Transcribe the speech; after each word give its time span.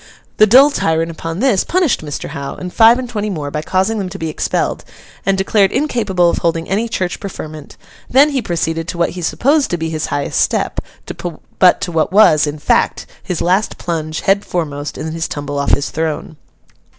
The 0.37 0.47
dull 0.47 0.71
tyrant, 0.71 1.11
upon 1.11 1.41
this, 1.41 1.63
punished 1.63 2.03
Mr. 2.03 2.29
Hough, 2.29 2.57
and 2.57 2.73
five 2.73 2.97
and 2.97 3.07
twenty 3.07 3.29
more, 3.29 3.51
by 3.51 3.61
causing 3.61 3.99
them 3.99 4.09
to 4.09 4.17
be 4.17 4.29
expelled 4.29 4.83
and 5.27 5.37
declared 5.37 5.71
incapable 5.71 6.27
of 6.27 6.39
holding 6.39 6.67
any 6.67 6.89
church 6.89 7.19
preferment; 7.19 7.77
then 8.09 8.29
he 8.31 8.41
proceeded 8.41 8.87
to 8.87 8.97
what 8.97 9.11
he 9.11 9.21
supposed 9.21 9.69
to 9.69 9.77
be 9.77 9.91
his 9.91 10.07
highest 10.07 10.41
step, 10.41 10.79
but 11.59 11.81
to 11.81 11.91
what 11.91 12.11
was, 12.11 12.47
in 12.47 12.57
fact, 12.57 13.05
his 13.21 13.41
last 13.43 13.77
plunge 13.77 14.21
head 14.21 14.43
foremost 14.43 14.97
in 14.97 15.11
his 15.11 15.27
tumble 15.27 15.59
off 15.59 15.69
his 15.75 15.91
throne. 15.91 16.35